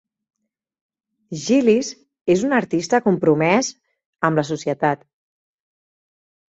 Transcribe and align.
Gillis 1.43 1.91
és 2.37 2.47
un 2.49 2.57
artista 2.63 3.03
compromès 3.11 3.73
amb 4.31 4.43
la 4.43 4.49
societat. 4.53 5.09